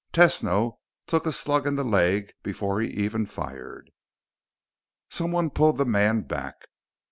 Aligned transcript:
Tesno 0.13 0.79
took 1.05 1.27
a 1.27 1.31
slug 1.31 1.67
in 1.67 1.75
the 1.75 1.83
leg 1.83 2.33
before 2.41 2.81
he 2.81 2.87
even 2.89 3.27
fired." 3.27 3.91
Someone 5.11 5.51
pulled 5.51 5.77
the 5.77 5.85
man 5.85 6.21
back. 6.21 6.55